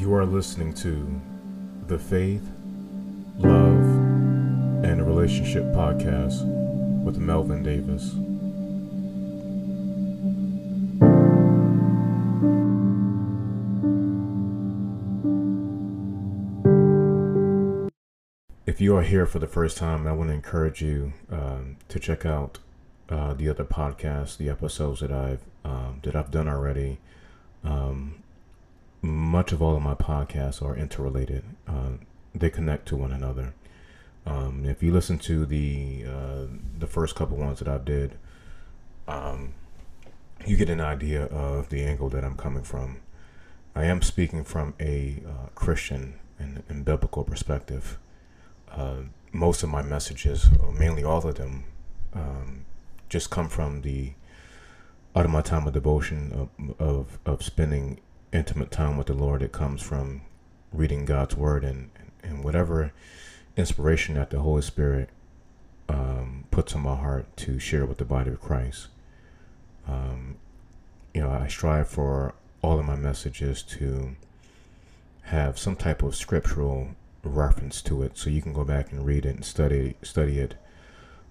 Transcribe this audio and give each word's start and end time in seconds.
You 0.00 0.14
are 0.14 0.24
listening 0.24 0.72
to 0.76 1.20
the 1.86 1.98
Faith, 1.98 2.48
Love, 3.36 3.84
and 4.82 5.06
Relationship 5.06 5.62
Podcast 5.74 6.42
with 7.04 7.18
Melvin 7.18 7.62
Davis. 7.62 8.14
If 18.64 18.80
you 18.80 18.96
are 18.96 19.02
here 19.02 19.26
for 19.26 19.38
the 19.38 19.46
first 19.46 19.76
time, 19.76 20.06
I 20.06 20.12
want 20.12 20.30
to 20.30 20.34
encourage 20.34 20.80
you 20.80 21.12
um, 21.30 21.76
to 21.90 22.00
check 22.00 22.24
out 22.24 22.58
uh, 23.10 23.34
the 23.34 23.50
other 23.50 23.66
podcasts, 23.66 24.38
the 24.38 24.48
episodes 24.48 25.00
that 25.00 25.12
I've 25.12 25.44
um, 25.62 26.00
that 26.04 26.16
I've 26.16 26.30
done 26.30 26.48
already. 26.48 27.00
Um, 27.62 28.22
much 29.02 29.52
of 29.52 29.62
all 29.62 29.76
of 29.76 29.82
my 29.82 29.94
podcasts 29.94 30.62
are 30.62 30.76
interrelated. 30.76 31.44
Uh, 31.66 31.92
they 32.34 32.50
connect 32.50 32.86
to 32.88 32.96
one 32.96 33.12
another. 33.12 33.54
Um, 34.26 34.64
if 34.64 34.82
you 34.82 34.92
listen 34.92 35.18
to 35.20 35.46
the 35.46 36.04
uh, 36.06 36.46
the 36.78 36.86
first 36.86 37.14
couple 37.14 37.36
ones 37.36 37.58
that 37.60 37.68
I 37.68 37.78
did, 37.78 38.18
um, 39.08 39.54
you 40.46 40.56
get 40.56 40.68
an 40.68 40.80
idea 40.80 41.24
of 41.26 41.70
the 41.70 41.82
angle 41.82 42.08
that 42.10 42.24
I'm 42.24 42.36
coming 42.36 42.62
from. 42.62 42.98
I 43.74 43.84
am 43.84 44.02
speaking 44.02 44.44
from 44.44 44.74
a 44.80 45.22
uh, 45.26 45.48
Christian 45.54 46.18
and, 46.38 46.62
and, 46.68 46.84
biblical 46.84 47.24
perspective. 47.24 47.98
Uh, 48.70 49.02
most 49.32 49.62
of 49.62 49.68
my 49.68 49.82
messages, 49.82 50.48
mainly 50.76 51.04
all 51.04 51.24
of 51.26 51.36
them, 51.36 51.64
um, 52.14 52.64
just 53.08 53.30
come 53.30 53.48
from 53.48 53.82
the 53.82 54.12
out 55.14 55.24
of 55.24 55.30
my 55.30 55.40
time 55.40 55.66
of 55.66 55.72
devotion 55.72 56.32
of, 56.32 56.80
of, 56.80 57.18
of 57.26 57.42
spending 57.42 58.00
intimate 58.32 58.70
time 58.70 58.96
with 58.96 59.08
the 59.08 59.14
Lord. 59.14 59.42
It 59.42 59.52
comes 59.52 59.82
from 59.82 60.22
reading 60.72 61.04
God's 61.04 61.36
word 61.36 61.64
and, 61.64 61.90
and 62.22 62.44
whatever 62.44 62.92
inspiration 63.56 64.14
that 64.14 64.30
the 64.30 64.40
Holy 64.40 64.62
Spirit 64.62 65.10
um, 65.88 66.44
puts 66.50 66.74
on 66.74 66.82
my 66.82 66.94
heart 66.96 67.36
to 67.38 67.58
share 67.58 67.84
with 67.84 67.98
the 67.98 68.04
body 68.04 68.30
of 68.30 68.40
Christ. 68.40 68.88
Um, 69.88 70.36
you 71.12 71.20
know, 71.20 71.30
I 71.30 71.48
strive 71.48 71.88
for 71.88 72.34
all 72.62 72.78
of 72.78 72.84
my 72.84 72.96
messages 72.96 73.62
to 73.62 74.14
have 75.22 75.58
some 75.58 75.76
type 75.76 76.02
of 76.02 76.14
scriptural 76.14 76.90
reference 77.22 77.82
to 77.82 78.02
it, 78.02 78.16
so 78.16 78.30
you 78.30 78.40
can 78.40 78.52
go 78.52 78.64
back 78.64 78.92
and 78.92 79.04
read 79.04 79.26
it 79.26 79.34
and 79.34 79.44
study 79.44 79.96
study 80.02 80.38
it, 80.38 80.54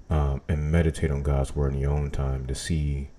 um, 0.10 0.42
and 0.48 0.72
meditate 0.72 1.12
on 1.12 1.24
God's 1.24 1.56
word 1.56 1.74
in 1.74 1.80
your 1.80 1.92
own 1.92 2.12
time 2.12 2.46
to 2.48 2.56
see 2.56 3.10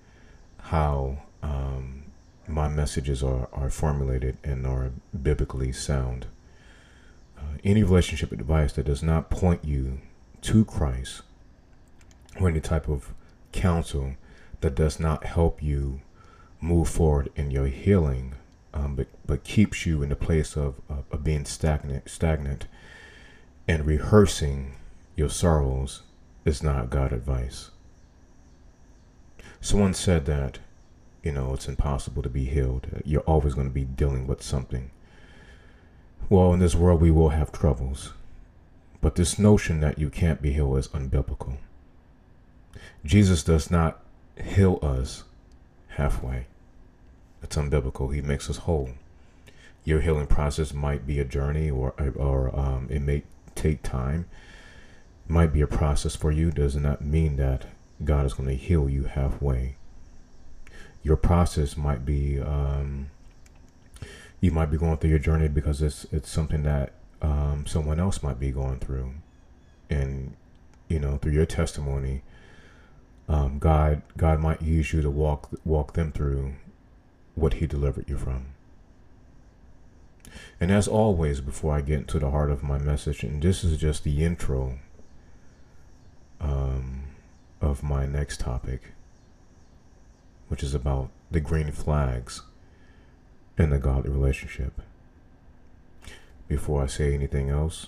how 0.57 1.17
um, 1.41 2.00
my 2.47 2.67
messages 2.67 3.23
are, 3.23 3.47
are 3.53 3.69
formulated 3.69 4.37
and 4.43 4.65
are 4.65 4.91
biblically 5.21 5.71
sound. 5.71 6.27
Uh, 7.37 7.57
any 7.63 7.83
relationship 7.83 8.31
advice 8.31 8.73
that 8.73 8.85
does 8.85 9.03
not 9.03 9.29
point 9.29 9.63
you 9.63 9.99
to 10.41 10.65
Christ 10.65 11.21
or 12.39 12.49
any 12.49 12.59
type 12.59 12.87
of 12.87 13.13
counsel 13.51 14.15
that 14.61 14.75
does 14.75 14.99
not 14.99 15.25
help 15.25 15.61
you 15.61 16.01
move 16.59 16.87
forward 16.87 17.29
in 17.35 17.51
your 17.51 17.67
healing, 17.67 18.35
um, 18.73 18.95
but, 18.95 19.07
but 19.25 19.43
keeps 19.43 19.85
you 19.85 20.03
in 20.03 20.09
the 20.09 20.15
place 20.15 20.55
of, 20.55 20.75
of, 20.89 21.03
of 21.11 21.23
being 21.23 21.45
stagnant, 21.45 22.09
stagnant 22.09 22.67
and 23.67 23.85
rehearsing 23.85 24.75
your 25.15 25.29
sorrows 25.29 26.01
is 26.45 26.63
not 26.63 26.89
God 26.89 27.11
advice. 27.11 27.71
Someone 29.59 29.93
said 29.93 30.25
that 30.25 30.59
you 31.23 31.31
know, 31.31 31.53
it's 31.53 31.67
impossible 31.67 32.23
to 32.23 32.29
be 32.29 32.45
healed. 32.45 32.87
You're 33.05 33.21
always 33.21 33.53
going 33.53 33.67
to 33.67 33.73
be 33.73 33.83
dealing 33.83 34.27
with 34.27 34.41
something. 34.41 34.91
Well, 36.29 36.53
in 36.53 36.59
this 36.59 36.75
world, 36.75 37.01
we 37.01 37.11
will 37.11 37.29
have 37.29 37.51
troubles. 37.51 38.13
But 39.01 39.15
this 39.15 39.37
notion 39.37 39.81
that 39.81 39.99
you 39.99 40.09
can't 40.09 40.41
be 40.41 40.53
healed 40.53 40.77
is 40.77 40.87
unbiblical. 40.89 41.57
Jesus 43.05 43.43
does 43.43 43.69
not 43.69 43.99
heal 44.41 44.79
us 44.81 45.23
halfway. 45.89 46.45
It's 47.43 47.55
unbiblical. 47.55 48.13
He 48.13 48.21
makes 48.21 48.49
us 48.49 48.57
whole. 48.57 48.91
Your 49.83 50.01
healing 50.01 50.27
process 50.27 50.73
might 50.73 51.07
be 51.07 51.19
a 51.19 51.25
journey, 51.25 51.69
or 51.71 51.95
or 52.15 52.55
um, 52.57 52.87
it 52.91 53.01
may 53.01 53.23
take 53.55 53.81
time. 53.81 54.27
It 55.25 55.31
might 55.31 55.51
be 55.51 55.61
a 55.61 55.67
process 55.67 56.15
for 56.15 56.31
you. 56.31 56.51
Does 56.51 56.75
not 56.75 57.03
mean 57.03 57.37
that 57.37 57.65
God 58.05 58.27
is 58.27 58.35
going 58.35 58.49
to 58.49 58.55
heal 58.55 58.87
you 58.87 59.05
halfway 59.05 59.75
your 61.03 61.17
process 61.17 61.75
might 61.75 62.05
be 62.05 62.39
um, 62.39 63.09
you 64.39 64.51
might 64.51 64.71
be 64.71 64.77
going 64.77 64.97
through 64.97 65.09
your 65.09 65.19
journey 65.19 65.47
because 65.47 65.81
it's 65.81 66.05
it's 66.11 66.29
something 66.29 66.63
that 66.63 66.93
um, 67.21 67.65
someone 67.67 67.99
else 67.99 68.23
might 68.23 68.39
be 68.39 68.51
going 68.51 68.79
through, 68.79 69.13
and 69.89 70.35
you 70.87 70.99
know 70.99 71.17
through 71.17 71.33
your 71.33 71.45
testimony, 71.45 72.21
um, 73.27 73.59
God 73.59 74.01
God 74.17 74.39
might 74.39 74.61
use 74.61 74.93
you 74.93 75.01
to 75.01 75.09
walk 75.09 75.49
walk 75.65 75.93
them 75.93 76.11
through 76.11 76.55
what 77.35 77.55
He 77.55 77.67
delivered 77.67 78.09
you 78.09 78.17
from. 78.17 78.47
And 80.59 80.71
as 80.71 80.87
always, 80.87 81.41
before 81.41 81.75
I 81.75 81.81
get 81.81 81.99
into 81.99 82.19
the 82.19 82.31
heart 82.31 82.51
of 82.51 82.63
my 82.63 82.77
message, 82.77 83.23
and 83.23 83.41
this 83.41 83.63
is 83.63 83.77
just 83.77 84.03
the 84.03 84.23
intro 84.23 84.79
um, 86.39 87.03
of 87.59 87.83
my 87.83 88.05
next 88.05 88.39
topic 88.39 88.93
which 90.51 90.63
is 90.63 90.75
about 90.75 91.09
the 91.31 91.39
green 91.39 91.71
flags 91.71 92.41
in 93.57 93.69
the 93.69 93.77
godly 93.79 94.09
relationship. 94.09 94.81
Before 96.49 96.83
I 96.83 96.87
say 96.87 97.13
anything 97.13 97.49
else, 97.49 97.87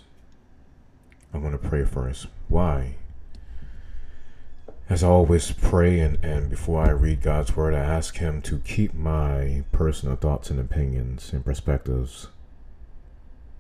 I'm 1.34 1.41
going 1.41 1.51
to 1.51 1.57
pray 1.57 1.84
first. 1.84 2.28
Why? 2.47 2.96
As 4.90 5.03
I 5.03 5.07
always 5.07 5.51
pray, 5.51 6.00
and, 6.00 6.24
and 6.24 6.50
before 6.50 6.81
I 6.81 6.91
read 6.91 7.22
God's 7.22 7.53
word, 7.53 7.74
I 7.74 7.79
ask 7.79 8.16
Him 8.16 8.41
to 8.44 8.59
keep 8.59 8.94
my 8.94 9.66
personal 9.74 10.16
thoughts 10.16 10.50
and 10.50 10.57
opinions 10.57 11.34
and 11.34 11.44
perspectives 11.44 12.28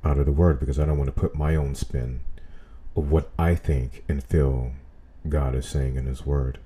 out 0.01 0.17
of 0.17 0.25
the 0.25 0.31
word 0.31 0.61
because 0.61 0.79
I 0.79 0.85
don't 0.85 0.97
want 0.97 1.13
to 1.13 1.21
put 1.21 1.35
my 1.35 1.57
own 1.57 1.75
spin 1.75 2.21
of 2.95 3.11
what 3.11 3.31
I 3.37 3.55
think 3.55 4.05
and 4.07 4.23
feel 4.23 4.71
God 5.27 5.55
is 5.55 5.67
saying 5.67 5.97
in 5.97 6.05
His 6.05 6.25
word 6.25 6.59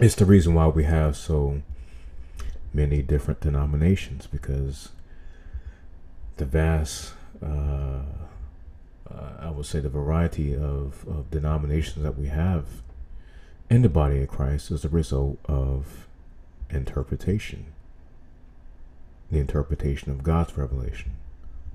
it's 0.00 0.14
the 0.14 0.24
reason 0.24 0.54
why 0.54 0.66
we 0.68 0.84
have 0.84 1.16
so 1.16 1.62
many 2.72 3.02
different 3.02 3.40
denominations 3.40 4.26
because 4.26 4.90
the 6.36 6.44
vast 6.44 7.12
uh, 7.42 8.02
uh, 9.10 9.30
I 9.40 9.50
would 9.50 9.66
say 9.66 9.80
the 9.80 9.88
variety 9.88 10.54
of, 10.54 11.06
of 11.08 11.30
denominations 11.30 12.02
that 12.02 12.18
we 12.18 12.26
have 12.28 12.66
in 13.70 13.82
the 13.82 13.88
body 13.88 14.22
of 14.22 14.28
Christ 14.28 14.70
is 14.70 14.84
a 14.84 14.88
result 14.88 15.38
of 15.46 16.06
interpretation. 16.70 17.66
The 19.30 19.38
interpretation 19.38 20.10
of 20.10 20.22
God's 20.22 20.56
revelation 20.56 21.12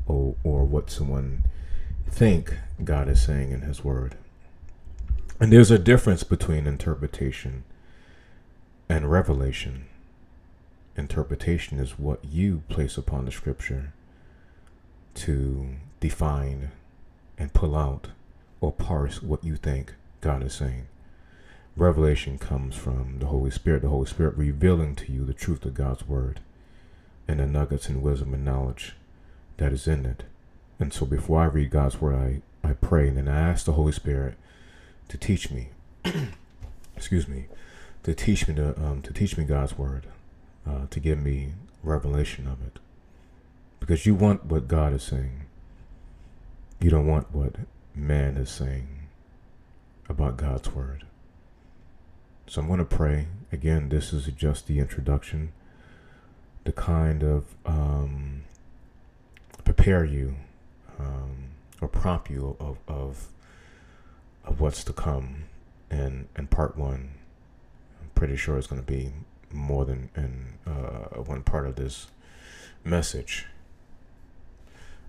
or, 0.08 0.36
or 0.44 0.64
what 0.66 0.90
someone 0.90 1.46
think 2.10 2.58
God 2.84 3.08
is 3.10 3.22
saying 3.22 3.52
in 3.52 3.62
his 3.62 3.84
word. 3.84 4.16
And 5.40 5.52
there's 5.52 5.72
a 5.72 5.80
difference 5.80 6.24
between 6.24 6.68
interpretation 6.68 7.64
and 8.90 9.10
revelation. 9.10 9.86
Interpretation 10.96 11.80
is 11.80 11.98
what 11.98 12.24
you 12.24 12.64
place 12.70 12.98
upon 12.98 13.26
the 13.26 13.32
scripture 13.32 13.94
to 15.16 15.76
define 16.00 16.72
and 17.38 17.54
pull 17.54 17.76
out 17.76 18.10
or 18.62 18.72
parse 18.72 19.22
what 19.22 19.44
you 19.44 19.56
think 19.56 19.94
God 20.22 20.44
is 20.44 20.54
saying. 20.54 20.88
Revelation 21.76 22.38
comes 22.38 22.76
from 22.76 23.18
the 23.20 23.26
Holy 23.28 23.50
Spirit, 23.50 23.82
the 23.82 23.90
Holy 23.90 24.06
Spirit 24.06 24.38
revealing 24.38 24.96
to 24.96 25.12
you 25.12 25.26
the 25.26 25.34
truth 25.34 25.66
of 25.66 25.74
God's 25.74 26.08
word 26.08 26.40
and 27.28 27.40
the 27.40 27.48
nuggets 27.48 27.90
and 27.90 28.04
wisdom 28.04 28.34
and 28.34 28.46
knowledge 28.46 28.94
that 29.58 29.74
is 29.74 29.88
in 29.88 30.06
it. 30.06 30.24
And 30.80 30.94
so 30.94 31.06
before 31.06 31.42
I 31.42 31.46
read 31.46 31.72
God's 31.72 32.00
word, 32.00 32.16
I, 32.64 32.68
I 32.68 32.74
pray 32.74 33.08
and 33.08 33.18
then 33.18 33.28
I 33.28 33.50
ask 33.50 33.66
the 33.66 33.72
Holy 33.74 33.92
Spirit 33.92 34.36
to 35.10 35.18
teach 35.18 35.50
me. 35.50 35.70
Excuse 36.96 37.28
me 37.28 37.46
to 38.04 38.14
teach 38.14 38.48
me 38.48 38.56
to 38.56 38.70
um, 38.84 39.02
to 39.02 39.14
teach 39.14 39.38
me 39.38 39.46
God's 39.46 39.78
word, 39.78 40.08
uh, 40.68 40.88
to 40.90 41.00
give 41.00 41.20
me 41.20 41.54
revelation 41.82 42.48
of 42.48 42.62
it. 42.66 42.80
Because 43.80 44.06
you 44.06 44.16
want 44.16 44.46
what 44.46 44.68
God 44.68 44.94
is 44.94 45.04
saying. 45.04 45.46
You 46.80 46.90
don't 46.90 47.08
want 47.08 47.34
what 47.34 47.56
man 47.96 48.38
is 48.38 48.50
saying 48.50 49.08
about 50.10 50.38
God's 50.38 50.70
word. 50.74 51.06
So 52.48 52.62
I'm 52.62 52.68
going 52.68 52.80
to 52.80 52.86
pray. 52.86 53.28
Again, 53.52 53.90
this 53.90 54.12
is 54.12 54.26
just 54.26 54.68
the 54.68 54.80
introduction 54.80 55.54
to 56.66 56.72
kind 56.72 57.24
of 57.24 57.46
um, 57.66 58.44
prepare 59.64 60.04
you 60.04 60.36
um, 61.00 61.52
or 61.82 61.88
prompt 61.88 62.30
you 62.30 62.58
of, 62.60 62.78
of, 62.88 63.28
of 64.44 64.60
what's 64.60 64.84
to 64.86 64.94
come 64.94 65.46
in, 65.92 66.28
in 66.38 66.48
part 66.48 66.78
one 66.78 67.12
pretty 68.24 68.38
sure 68.38 68.58
it's 68.58 68.68
going 68.68 68.82
to 68.82 68.88
be 68.90 69.12
more 69.52 69.84
than 69.84 70.10
in 70.16 70.54
uh, 70.66 71.22
one 71.24 71.44
part 71.44 71.68
of 71.68 71.76
this 71.76 72.08
message. 72.86 73.48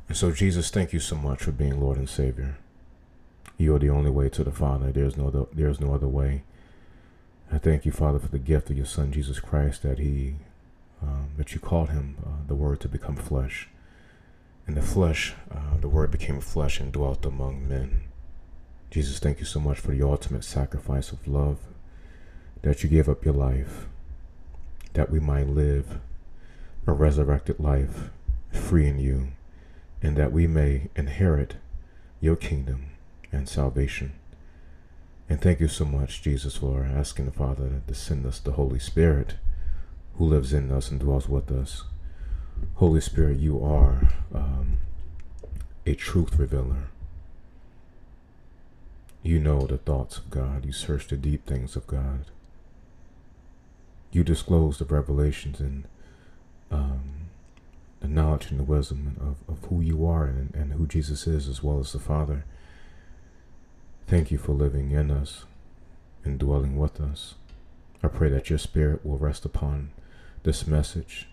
And 0.08 0.16
so, 0.16 0.32
Jesus, 0.32 0.68
thank 0.68 0.92
you 0.92 0.98
so 0.98 1.14
much 1.14 1.44
for 1.44 1.52
being 1.52 1.80
Lord 1.80 1.96
and 1.96 2.08
Savior. 2.08 2.58
You 3.56 3.72
are 3.76 3.78
the 3.78 3.88
only 3.88 4.10
way 4.10 4.28
to 4.30 4.42
the 4.42 4.50
Father. 4.50 4.90
There's 4.90 5.16
no 5.16 5.28
other, 5.28 5.46
there's 5.52 5.78
no 5.78 5.94
other 5.94 6.08
way. 6.08 6.42
I 7.52 7.58
thank 7.58 7.84
you, 7.84 7.92
Father, 7.92 8.18
for 8.18 8.26
the 8.26 8.40
gift 8.40 8.68
of 8.70 8.76
your 8.76 8.84
Son, 8.84 9.12
Jesus 9.12 9.38
Christ, 9.38 9.84
that 9.84 10.00
he, 10.00 10.34
um, 11.00 11.28
that 11.36 11.54
you 11.54 11.60
called 11.60 11.90
him 11.90 12.16
uh, 12.26 12.44
the 12.48 12.56
Word 12.56 12.80
to 12.80 12.88
become 12.88 13.14
flesh. 13.14 13.68
In 14.66 14.74
the 14.74 14.82
flesh, 14.82 15.34
uh, 15.52 15.76
the 15.80 15.88
Word 15.88 16.10
became 16.10 16.40
flesh 16.40 16.80
and 16.80 16.92
dwelt 16.92 17.24
among 17.24 17.68
men. 17.68 18.00
Jesus, 18.90 19.20
thank 19.20 19.38
you 19.38 19.46
so 19.46 19.60
much 19.60 19.78
for 19.78 19.92
the 19.92 20.02
ultimate 20.02 20.42
sacrifice 20.42 21.12
of 21.12 21.28
love, 21.28 21.58
that 22.64 22.82
you 22.82 22.88
gave 22.88 23.10
up 23.10 23.26
your 23.26 23.34
life, 23.34 23.86
that 24.94 25.10
we 25.10 25.20
might 25.20 25.46
live 25.46 26.00
a 26.86 26.92
resurrected 26.92 27.60
life 27.60 28.08
free 28.50 28.86
in 28.86 28.98
you, 28.98 29.28
and 30.00 30.16
that 30.16 30.32
we 30.32 30.46
may 30.46 30.88
inherit 30.96 31.56
your 32.22 32.36
kingdom 32.36 32.86
and 33.30 33.50
salvation. 33.50 34.14
And 35.28 35.42
thank 35.42 35.60
you 35.60 35.68
so 35.68 35.84
much, 35.84 36.22
Jesus, 36.22 36.56
for 36.56 36.84
asking 36.84 37.26
the 37.26 37.32
Father 37.32 37.82
to 37.86 37.94
send 37.94 38.24
us 38.24 38.38
the 38.38 38.52
Holy 38.52 38.78
Spirit 38.78 39.34
who 40.16 40.24
lives 40.24 40.54
in 40.54 40.70
us 40.70 40.90
and 40.90 40.98
dwells 40.98 41.28
with 41.28 41.50
us. 41.50 41.84
Holy 42.76 43.00
Spirit, 43.02 43.38
you 43.38 43.62
are 43.62 44.08
um, 44.34 44.78
a 45.84 45.94
truth 45.94 46.38
revealer. 46.38 46.84
You 49.22 49.38
know 49.38 49.66
the 49.66 49.76
thoughts 49.76 50.16
of 50.16 50.30
God. 50.30 50.64
You 50.64 50.72
search 50.72 51.08
the 51.08 51.18
deep 51.18 51.44
things 51.44 51.76
of 51.76 51.86
God. 51.86 52.26
You 54.14 54.22
disclose 54.22 54.78
the 54.78 54.84
revelations 54.84 55.58
and 55.58 55.88
um, 56.70 57.28
the 57.98 58.06
knowledge 58.06 58.48
and 58.52 58.60
the 58.60 58.64
wisdom 58.64 59.16
of, 59.20 59.52
of 59.52 59.64
who 59.68 59.80
you 59.80 60.06
are 60.06 60.26
and, 60.26 60.54
and 60.54 60.74
who 60.74 60.86
Jesus 60.86 61.26
is, 61.26 61.48
as 61.48 61.64
well 61.64 61.80
as 61.80 61.92
the 61.92 61.98
Father. 61.98 62.44
Thank 64.06 64.30
you 64.30 64.38
for 64.38 64.52
living 64.52 64.92
in 64.92 65.10
us 65.10 65.46
and 66.22 66.38
dwelling 66.38 66.76
with 66.76 67.00
us. 67.00 67.34
I 68.04 68.06
pray 68.08 68.28
that 68.28 68.50
your 68.50 68.58
Spirit 68.58 69.04
will 69.04 69.18
rest 69.18 69.44
upon 69.44 69.90
this 70.44 70.64
message, 70.64 71.26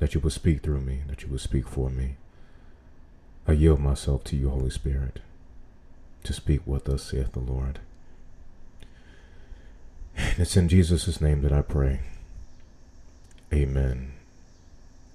that 0.00 0.14
you 0.14 0.20
will 0.20 0.30
speak 0.30 0.62
through 0.62 0.80
me, 0.80 1.02
that 1.06 1.22
you 1.22 1.28
will 1.28 1.38
speak 1.38 1.68
for 1.68 1.90
me. 1.90 2.16
I 3.46 3.52
yield 3.52 3.78
myself 3.78 4.24
to 4.24 4.36
you, 4.36 4.50
Holy 4.50 4.70
Spirit, 4.70 5.20
to 6.24 6.32
speak 6.32 6.62
with 6.66 6.88
us, 6.88 7.04
saith 7.04 7.32
the 7.32 7.38
Lord. 7.38 7.78
And 10.16 10.38
it's 10.38 10.56
in 10.56 10.68
Jesus' 10.68 11.20
name 11.20 11.42
that 11.42 11.52
I 11.52 11.62
pray. 11.62 12.00
Amen. 13.52 14.12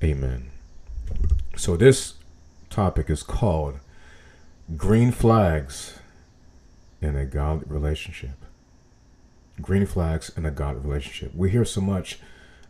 Amen. 0.04 0.52
So 1.56 1.76
this 1.76 2.16
topic 2.70 3.10
is 3.10 3.24
called 3.24 3.80
Green 4.78 5.12
Flags 5.12 6.00
in 7.02 7.16
a 7.16 7.26
Godly 7.26 7.66
Relationship. 7.68 8.32
Green 9.62 9.86
flags 9.86 10.32
in 10.36 10.46
a 10.46 10.52
godly 10.52 10.82
relationship. 10.82 11.36
We 11.36 11.52
hear 11.52 11.66
so 11.66 11.82
much 11.82 12.20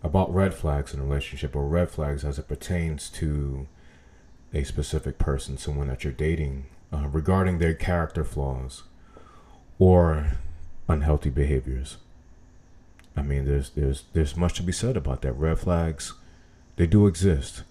about 0.03 0.33
red 0.33 0.53
flags 0.53 0.93
in 0.93 0.99
a 0.99 1.03
relationship 1.03 1.55
or 1.55 1.65
red 1.67 1.89
flags 1.89 2.25
as 2.25 2.39
it 2.39 2.47
pertains 2.47 3.09
to 3.11 3.67
a 4.53 4.63
specific 4.63 5.17
person, 5.17 5.57
someone 5.57 5.87
that 5.87 6.03
you're 6.03 6.11
dating, 6.11 6.65
uh, 6.91 7.07
regarding 7.07 7.59
their 7.59 7.73
character 7.73 8.25
flaws 8.25 8.83
or 9.79 10.31
unhealthy 10.89 11.29
behaviors. 11.29 11.97
I 13.15 13.21
mean, 13.21 13.45
there's 13.45 13.71
there's 13.71 14.03
there's 14.13 14.37
much 14.37 14.53
to 14.55 14.63
be 14.63 14.71
said 14.71 14.97
about 14.97 15.21
that. 15.21 15.33
Red 15.33 15.59
flags 15.59 16.13
they 16.75 16.87
do 16.87 17.07
exist 17.07 17.63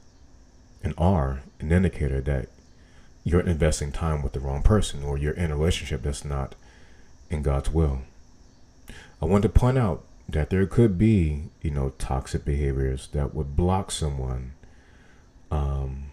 and 0.83 0.95
are 0.97 1.43
an 1.59 1.73
indicator 1.73 2.21
that 2.21 2.49
you're 3.25 3.41
investing 3.41 3.93
time 3.93 4.23
with 4.23 4.33
the 4.33 4.41
wrong 4.41 4.63
person 4.63 5.03
or 5.03 5.19
you're 5.19 5.33
in 5.33 5.51
a 5.51 5.57
relationship 5.57 6.03
that's 6.03 6.25
not 6.25 6.55
in 7.29 7.43
God's 7.43 7.71
will. 7.71 8.03
I 9.21 9.27
want 9.27 9.43
to 9.43 9.49
point 9.49 9.79
out 9.79 10.05
that 10.29 10.51
there 10.51 10.67
could 10.67 10.97
be, 10.97 11.45
you 11.61 11.71
know, 11.71 11.91
toxic 11.99 12.45
behaviors 12.45 13.09
that 13.09 13.35
would 13.35 13.57
block 13.57 13.91
someone, 13.91 14.53
um, 15.51 16.13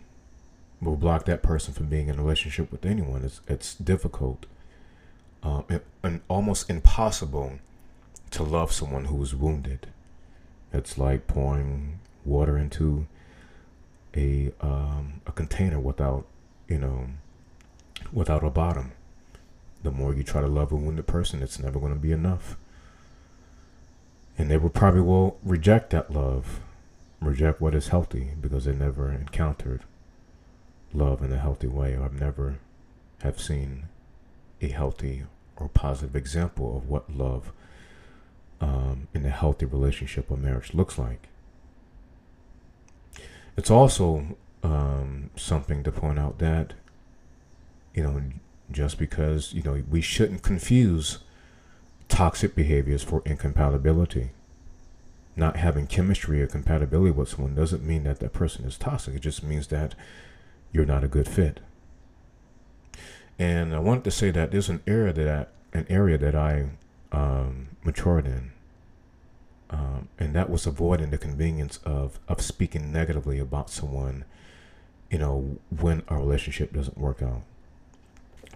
will 0.82 0.98
block 0.98 1.26
that 1.26 1.44
person 1.44 1.74
from 1.74 1.88
being 1.88 2.08
in 2.08 2.20
a 2.20 2.24
relationship 2.24 2.72
with 2.72 2.86
anyone. 2.86 3.24
It's, 3.24 3.42
it's 3.48 3.76
difficult 3.76 4.46
um, 5.44 5.66
and, 5.70 5.82
and 6.04 6.22
almost 6.28 6.70
impossible 6.70 7.60
to 8.32 8.44
love 8.44 8.72
someone 8.72 9.06
who 9.06 9.22
is 9.22 9.36
wounded. 9.36 9.88
It's 10.74 10.98
like 10.98 11.28
pouring 11.28 12.00
water 12.26 12.58
into 12.58 13.08
a 14.16 14.52
um, 14.62 15.22
a 15.26 15.32
container 15.32 15.80
without 15.80 16.26
you 16.68 16.78
know 16.78 17.08
without 18.12 18.44
a 18.44 18.50
bottom. 18.50 18.92
The 19.84 19.92
more 19.92 20.14
you 20.14 20.24
try 20.24 20.42
to 20.42 20.48
love 20.48 20.72
a 20.72 20.76
wounded 20.76 21.08
person, 21.08 21.42
it's 21.42 21.60
never 21.60 21.80
going 21.80 21.94
to 21.94 22.00
be 22.00 22.12
enough. 22.12 22.58
And 24.38 24.52
they 24.52 24.58
will 24.58 24.70
probably 24.70 25.02
will 25.02 25.38
reject 25.44 25.92
that 25.92 26.12
love, 26.12 26.60
reject 27.22 27.62
what 27.62 27.76
is 27.76 27.88
healthy 27.90 28.32
because 28.40 28.66
they 28.66 28.74
never 28.74 29.12
encountered 29.12 29.82
love 30.94 31.22
in 31.22 31.32
a 31.32 31.38
healthy 31.38 31.68
way 31.68 31.94
or 31.94 32.02
have 32.04 32.20
never 32.20 32.60
have 33.22 33.40
seen 33.40 33.88
a 34.62 34.68
healthy 34.68 35.24
or 35.56 35.70
positive 35.70 36.16
example 36.16 36.78
of 36.78 36.90
what 36.90 37.10
love 37.16 37.52
um, 38.62 39.08
in 39.14 39.26
a 39.26 39.30
healthy 39.30 39.66
relationship 39.66 40.30
or 40.30 40.38
marriage 40.38 40.74
looks 40.74 40.98
like. 40.98 41.28
It's 43.56 43.72
also 43.72 44.38
um, 44.64 45.32
something 45.36 45.84
to 45.84 45.92
point 45.92 46.20
out 46.20 46.40
that, 46.40 46.74
you 47.94 48.04
know, 48.04 48.22
just 48.72 49.00
because, 49.00 49.54
you 49.54 49.64
know, 49.64 49.84
we 49.90 50.02
shouldn't 50.02 50.44
confuse 50.44 51.20
toxic 52.08 52.56
behaviors 52.56 53.04
for 53.04 53.22
incompatibility. 53.26 54.32
Not 55.36 55.58
having 55.58 55.88
chemistry 55.88 56.42
or 56.42 56.48
compatibility 56.48 57.12
with 57.12 57.30
someone 57.30 57.56
doesn't 57.56 57.84
mean 57.84 58.04
that 58.04 58.20
that 58.20 58.34
person 58.34 58.66
is 58.66 58.78
toxic. 58.78 59.16
It 59.16 59.22
just 59.22 59.44
means 59.44 59.68
that 59.68 59.96
you're 60.72 60.86
not 60.86 61.04
a 61.04 61.08
good 61.08 61.28
fit. 61.28 61.60
And 63.40 63.74
I 63.74 63.80
wanted 63.80 64.04
to 64.06 64.12
say 64.12 64.32
that 64.32 64.52
there's 64.52 64.70
an 64.70 64.82
area 64.88 65.14
that 65.14 65.50
an 65.74 65.86
area 65.90 66.18
that 66.18 66.36
I 66.36 66.70
um, 67.12 67.70
matured 67.84 68.26
in 68.26 68.52
um, 69.70 70.08
and 70.18 70.34
that 70.34 70.50
was 70.50 70.66
avoiding 70.66 71.10
the 71.10 71.18
convenience 71.18 71.80
of 71.84 72.20
of 72.28 72.42
speaking 72.42 72.92
negatively 72.92 73.38
about 73.40 73.70
someone, 73.70 74.24
you 75.12 75.18
know, 75.18 75.58
when 75.70 76.04
a 76.08 76.16
relationship 76.16 76.74
doesn't 76.74 76.98
work 76.98 77.22
out, 77.22 77.42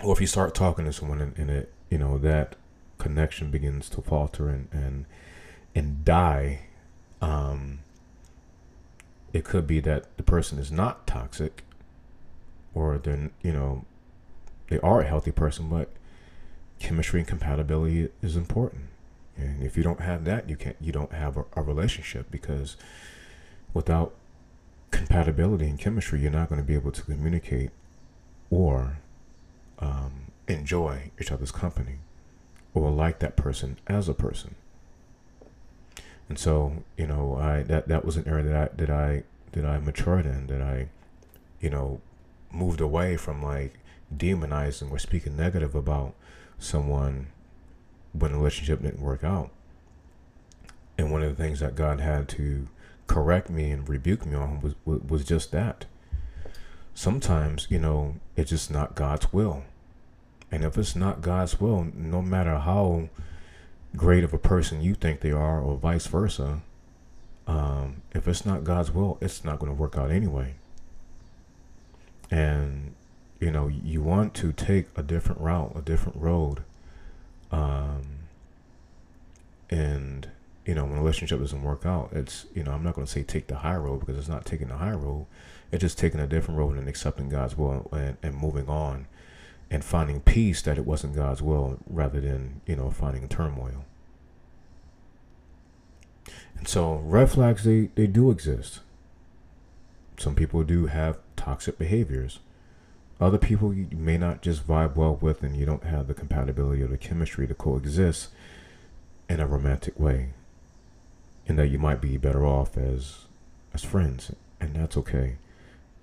or 0.02 0.14
if 0.14 0.22
you 0.22 0.28
start 0.28 0.56
talking 0.56 0.86
to 0.86 0.94
someone 0.94 1.22
and, 1.22 1.38
and 1.38 1.50
it, 1.50 1.74
you 1.90 1.98
know, 1.98 2.18
that 2.18 2.56
connection 2.98 3.52
begins 3.52 3.90
to 3.90 4.02
falter 4.02 4.50
and 4.50 4.70
and 4.72 5.06
and 5.76 6.06
die. 6.06 6.62
Um, 7.22 7.80
it 9.34 9.44
could 9.44 9.68
be 9.68 9.80
that 9.82 10.18
the 10.18 10.24
person 10.24 10.60
is 10.60 10.72
not 10.72 11.06
toxic, 11.08 11.64
or 12.74 12.98
they're 12.98 13.32
you 13.42 13.52
know, 13.52 13.84
they 14.70 14.80
are 14.80 15.02
a 15.02 15.08
healthy 15.08 15.32
person, 15.32 15.68
but 15.68 15.90
chemistry 16.82 17.20
and 17.20 17.28
compatibility 17.28 18.10
is 18.22 18.36
important 18.36 18.86
and 19.38 19.64
if 19.64 19.78
you 19.78 19.84
don't 19.84 20.02
have 20.02 20.26
that, 20.26 20.50
you 20.50 20.56
can't 20.56 20.76
you 20.80 20.92
don't 20.92 21.14
have 21.14 21.38
a, 21.38 21.46
a 21.56 21.62
relationship 21.62 22.30
because 22.30 22.78
without 23.74 24.14
compatibility 24.92 25.68
and 25.68 25.80
chemistry, 25.80 26.20
you're 26.20 26.32
not 26.32 26.50
going 26.50 26.60
to 26.60 26.68
be 26.68 26.74
able 26.74 26.92
to 26.92 27.02
communicate 27.02 27.72
or 28.50 28.98
um, 29.80 30.32
enjoy 30.48 31.12
each 31.20 31.32
other's 31.32 31.52
company 31.52 31.96
or 32.74 32.92
like 32.92 33.20
that 33.20 33.36
person 33.36 33.78
as 33.88 34.08
a 34.08 34.14
person. 34.14 34.56
And 36.30 36.38
so, 36.38 36.84
you 36.98 37.08
know, 37.08 37.38
I 37.38 37.64
that 37.64 37.88
that 37.88 38.06
was 38.06 38.18
an 38.18 38.28
area 38.28 38.44
that 38.44 38.56
I 38.56 38.76
that 38.76 38.90
I 38.90 39.24
that 39.54 39.66
I 39.66 39.80
matured 39.80 40.26
in, 40.26 40.48
that 40.48 40.62
I, 40.62 40.88
you 41.60 41.70
know, 41.70 42.02
moved 42.52 42.82
away 42.82 43.18
from 43.18 43.42
like 43.42 43.80
demonizing 44.16 44.92
or 44.92 45.00
speaking 45.00 45.38
negative 45.38 45.74
about 45.74 46.14
someone 46.62 47.28
when 48.14 48.32
the 48.32 48.38
relationship 48.38 48.82
didn't 48.82 49.02
work 49.02 49.24
out. 49.24 49.52
And 50.98 51.12
one 51.12 51.24
of 51.24 51.36
the 51.36 51.44
things 51.44 51.60
that 51.60 51.76
God 51.76 52.00
had 52.00 52.30
to 52.30 52.68
correct 53.08 53.50
me 53.50 53.72
and 53.72 53.88
rebuke 53.88 54.26
me 54.26 54.36
on 54.36 54.62
was 54.62 54.76
was 54.86 55.26
just 55.26 55.52
that. 55.52 55.86
Sometimes, 56.94 57.68
you 57.70 57.80
know, 57.80 58.16
it's 58.36 58.50
just 58.50 58.70
not 58.70 58.96
God's 58.96 59.32
will. 59.34 59.64
And 60.52 60.64
if 60.64 60.78
it's 60.78 60.96
not 60.96 61.22
God's 61.22 61.60
will, 61.60 61.88
no 61.96 62.22
matter 62.22 62.58
how 62.58 63.10
great 63.96 64.24
of 64.24 64.34
a 64.34 64.38
person 64.38 64.82
you 64.82 64.94
think 64.94 65.22
they 65.22 65.32
are, 65.32 65.62
or 65.62 65.78
vice 65.78 66.08
versa, 66.08 66.62
um, 67.48 68.02
if 68.14 68.28
it's 68.28 68.46
not 68.46 68.64
God's 68.64 68.92
will, 68.92 69.18
it's 69.22 69.44
not 69.44 69.60
going 69.60 69.72
to 69.72 69.78
work 69.80 69.98
out 69.98 70.12
anyway. 70.12 70.56
And, 72.30 72.94
you 73.42 73.52
know, 73.52 73.68
you 73.68 74.02
want 74.02 74.34
to 74.36 74.54
take 74.54 74.88
a 74.96 75.04
different 75.04 75.42
route, 75.42 75.74
a 75.76 75.82
different 75.82 76.18
road, 76.18 76.64
um, 77.52 78.04
and 79.70 80.30
you 80.66 80.76
know, 80.76 80.86
when 80.86 80.98
a 80.98 81.02
relationship 81.02 81.40
doesn't 81.40 81.64
work 81.64 81.86
out, 81.86 82.10
it's, 82.14 82.46
you 82.54 82.64
know, 82.64 82.72
I'm 82.72 82.84
not 82.84 82.94
going 82.94 83.06
to 83.06 83.12
say 83.12 83.24
take 83.24 83.48
the 83.48 83.58
high 83.58 83.76
road 83.76 84.00
because 84.00 84.18
it's 84.18 84.28
not 84.28 84.46
taking 84.46 84.68
the 84.68 84.78
high 84.78 84.94
road. 84.94 85.26
It's 85.72 85.82
just 85.82 85.98
taking 85.98 86.20
a 86.20 86.28
different 86.28 86.60
road 86.60 86.78
and 86.78 86.88
accepting 86.88 87.30
God's 87.30 87.58
will 87.58 87.90
and, 87.92 88.18
and 88.22 88.36
moving 88.36 88.68
on 88.68 89.08
and 89.72 89.84
finding 89.84 90.22
peace 90.22 90.62
that 90.62 90.78
it 90.78 90.86
wasn't 90.86 91.16
God's 91.16 91.42
will 91.42 91.80
rather 91.88 92.22
than, 92.22 92.62
you 92.68 92.76
know, 92.76 92.92
finding 92.92 93.28
turmoil. 93.28 93.86
And 96.58 96.68
so 96.68 97.02
red 97.04 97.32
flags, 97.32 97.64
they, 97.64 97.90
they 97.96 98.06
do 98.06 98.30
exist. 98.30 98.82
Some 100.18 100.36
people 100.36 100.64
do 100.64 100.86
have 100.86 101.18
toxic 101.36 101.80
behaviors. 101.80 102.40
Other 103.22 103.38
people 103.38 103.72
you 103.72 103.88
may 103.92 104.18
not 104.18 104.42
just 104.42 104.68
vibe 104.68 104.96
well 104.96 105.16
with 105.22 105.44
and 105.44 105.56
you 105.56 105.64
don't 105.64 105.84
have 105.84 106.08
the 106.08 106.16
compatibility 106.16 106.82
or 106.82 106.88
the 106.88 106.98
chemistry 106.98 107.46
to 107.46 107.54
coexist 107.54 108.30
in 109.30 109.40
a 109.40 109.46
romantic 109.46 110.00
way. 110.00 110.32
And 111.48 111.60
that 111.60 111.68
you 111.68 111.78
might 111.78 112.02
be 112.02 112.18
better 112.18 112.46
off 112.46 112.78
as 112.78 113.28
as 113.74 113.84
friends. 113.84 114.32
And 114.60 114.76
that's 114.76 114.98
okay. 114.98 115.38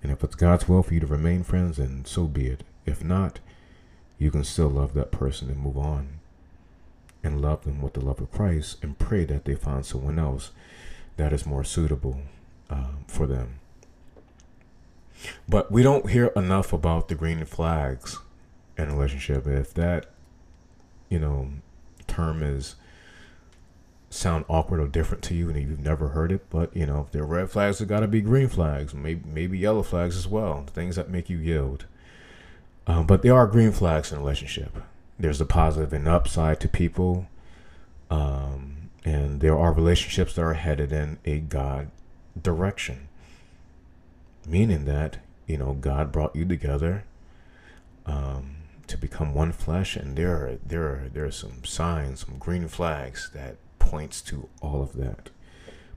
And 0.01 0.13
if 0.13 0.23
it's 0.23 0.35
God's 0.35 0.69
will 0.69 0.81
for 0.81 0.93
you 0.93 1.01
to 1.01 1.07
remain 1.07 1.43
friends, 1.43 1.75
then 1.75 2.05
so 2.05 2.25
be 2.25 2.47
it. 2.47 2.63
If 2.85 3.03
not, 3.03 3.39
you 4.17 4.31
can 4.31 4.45
still 4.45 4.69
love 4.69 4.93
that 4.93 5.11
person 5.11 5.49
and 5.49 5.59
move 5.59 5.77
on 5.77 6.19
and 7.21 7.41
love 7.41 7.65
them 7.65 7.81
with 7.81 7.93
the 7.93 8.05
love 8.05 8.21
of 8.21 8.31
Christ 8.31 8.77
and 8.81 8.97
pray 8.97 9.25
that 9.25 9.43
they 9.43 9.55
find 9.55 9.85
someone 9.85 10.17
else 10.17 10.51
that 11.17 11.33
is 11.33 11.45
more 11.45 11.65
suitable 11.65 12.21
um, 12.69 13.03
for 13.07 13.27
them. 13.27 13.59
But 15.47 15.71
we 15.71 15.83
don't 15.83 16.09
hear 16.09 16.27
enough 16.35 16.73
about 16.73 17.07
the 17.07 17.15
green 17.15 17.43
flags 17.45 18.19
in 18.77 18.89
a 18.89 18.95
relationship. 18.95 19.47
If 19.47 19.73
that, 19.73 20.07
you 21.09 21.19
know, 21.19 21.49
term 22.07 22.41
is 22.41 22.75
sound 24.09 24.43
awkward 24.47 24.79
or 24.79 24.87
different 24.87 25.23
to 25.23 25.35
you 25.35 25.49
and 25.49 25.59
you've 25.59 25.79
never 25.79 26.09
heard 26.09 26.31
it, 26.31 26.49
but 26.49 26.75
you 26.75 26.85
know, 26.85 27.01
if 27.01 27.11
there 27.11 27.23
are 27.23 27.27
red 27.27 27.49
flags, 27.49 27.77
there 27.79 27.87
got 27.87 27.99
to 27.99 28.07
be 28.07 28.21
green 28.21 28.47
flags, 28.47 28.93
maybe 28.93 29.21
maybe 29.25 29.57
yellow 29.57 29.83
flags 29.83 30.17
as 30.17 30.27
well, 30.27 30.65
things 30.73 30.95
that 30.95 31.09
make 31.09 31.29
you 31.29 31.37
yield. 31.37 31.85
Um, 32.87 33.05
but 33.05 33.21
there 33.21 33.35
are 33.35 33.45
green 33.45 33.71
flags 33.71 34.11
in 34.11 34.17
a 34.17 34.21
relationship. 34.21 34.77
There's 35.19 35.41
a 35.41 35.45
positive 35.45 35.93
and 35.93 36.07
upside 36.07 36.59
to 36.61 36.67
people, 36.67 37.27
um, 38.09 38.89
and 39.05 39.41
there 39.41 39.57
are 39.57 39.73
relationships 39.73 40.33
that 40.35 40.41
are 40.41 40.53
headed 40.53 40.91
in 40.91 41.19
a 41.25 41.39
God 41.39 41.91
direction, 42.41 43.08
meaning 44.49 44.85
that 44.85 45.17
you 45.47 45.57
know 45.57 45.73
God 45.73 46.11
brought 46.11 46.35
you 46.35 46.45
together 46.45 47.03
um, 48.05 48.57
to 48.87 48.97
become 48.97 49.33
one 49.33 49.51
flesh, 49.51 49.95
and 49.95 50.15
there 50.15 50.33
are 50.35 50.57
there 50.65 50.83
are 50.83 51.09
there 51.13 51.25
are 51.25 51.31
some 51.31 51.63
signs, 51.63 52.25
some 52.25 52.37
green 52.37 52.67
flags 52.67 53.29
that 53.33 53.57
points 53.77 54.21
to 54.21 54.49
all 54.61 54.81
of 54.81 54.93
that. 54.93 55.29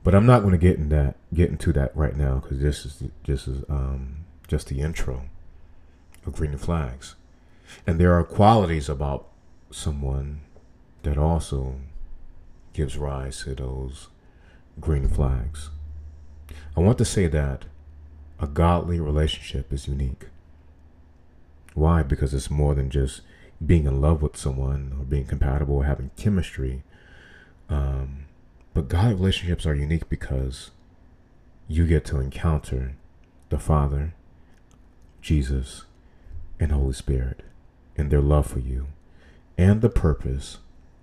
But 0.03 0.13
I'm 0.13 0.25
not 0.25 0.41
going 0.41 0.51
to 0.51 0.57
get 0.57 0.77
in 0.77 0.89
that 0.89 1.15
get 1.33 1.49
into 1.49 1.73
that 1.73 1.95
right 1.95 2.15
now 2.15 2.35
because 2.35 2.59
this 2.59 2.85
is 2.85 3.03
this 3.25 3.47
is 3.47 3.63
um, 3.69 4.25
just 4.47 4.67
the 4.67 4.81
intro 4.81 5.23
of 6.25 6.33
green 6.33 6.57
flags, 6.57 7.15
and 7.87 7.99
there 7.99 8.13
are 8.13 8.23
qualities 8.23 8.89
about 8.89 9.27
someone 9.71 10.41
that 11.01 11.17
also 11.17 11.75
gives 12.73 12.97
rise 12.97 13.43
to 13.43 13.55
those 13.55 14.07
green 14.79 15.07
flags. 15.07 15.69
I 16.75 16.79
want 16.79 16.97
to 16.97 17.05
say 17.05 17.27
that 17.27 17.65
a 18.43 18.47
godly 18.47 18.99
relationship 18.99 19.71
is 19.71 19.87
unique. 19.87 20.25
Why? 21.73 22.03
Because 22.03 22.33
it's 22.33 22.49
more 22.51 22.75
than 22.75 22.89
just 22.89 23.21
being 23.65 23.85
in 23.85 24.01
love 24.01 24.21
with 24.21 24.37
someone 24.37 24.95
or 24.99 25.05
being 25.05 25.25
compatible 25.25 25.77
or 25.77 25.85
having 25.85 26.11
chemistry 26.17 26.83
um, 27.69 28.25
but 28.73 28.87
God 28.87 29.13
relationships 29.13 29.65
are 29.65 29.75
unique 29.75 30.09
because 30.09 30.71
you 31.67 31.87
get 31.87 32.05
to 32.05 32.19
encounter 32.19 32.95
the 33.49 33.59
Father, 33.59 34.13
Jesus, 35.21 35.85
and 36.59 36.71
Holy 36.71 36.93
Spirit 36.93 37.41
and 37.97 38.11
their 38.11 38.21
love 38.21 38.47
for 38.47 38.59
you 38.59 38.87
and 39.57 39.81
the 39.81 39.89
purpose 39.89 40.57